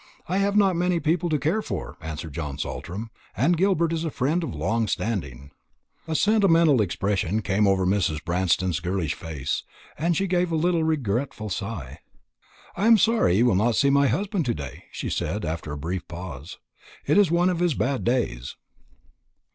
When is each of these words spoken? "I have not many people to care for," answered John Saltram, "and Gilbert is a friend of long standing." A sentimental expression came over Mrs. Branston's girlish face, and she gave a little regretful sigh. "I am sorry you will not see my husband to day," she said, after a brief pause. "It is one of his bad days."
"I 0.27 0.39
have 0.39 0.57
not 0.57 0.75
many 0.75 0.99
people 0.99 1.29
to 1.29 1.37
care 1.37 1.61
for," 1.61 1.95
answered 2.01 2.33
John 2.33 2.57
Saltram, 2.57 3.11
"and 3.37 3.55
Gilbert 3.55 3.93
is 3.93 4.03
a 4.03 4.09
friend 4.09 4.43
of 4.43 4.55
long 4.55 4.87
standing." 4.87 5.51
A 6.07 6.15
sentimental 6.15 6.81
expression 6.81 7.43
came 7.43 7.67
over 7.67 7.85
Mrs. 7.85 8.25
Branston's 8.25 8.79
girlish 8.79 9.13
face, 9.13 9.61
and 9.99 10.17
she 10.17 10.25
gave 10.25 10.51
a 10.51 10.55
little 10.55 10.83
regretful 10.83 11.51
sigh. 11.51 11.99
"I 12.75 12.87
am 12.87 12.97
sorry 12.97 13.35
you 13.37 13.45
will 13.45 13.53
not 13.53 13.75
see 13.75 13.91
my 13.91 14.07
husband 14.07 14.45
to 14.45 14.55
day," 14.55 14.85
she 14.91 15.07
said, 15.11 15.45
after 15.45 15.71
a 15.71 15.77
brief 15.77 16.07
pause. 16.07 16.57
"It 17.05 17.15
is 17.19 17.29
one 17.29 17.51
of 17.51 17.59
his 17.59 17.75
bad 17.75 18.03
days." 18.03 18.55